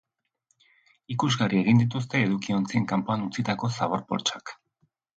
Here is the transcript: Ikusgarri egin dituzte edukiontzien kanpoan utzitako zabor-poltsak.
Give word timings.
Ikusgarri 1.15 1.61
egin 1.65 1.83
dituzte 1.83 2.23
edukiontzien 2.31 2.91
kanpoan 2.95 3.31
utzitako 3.31 3.73
zabor-poltsak. 3.79 4.61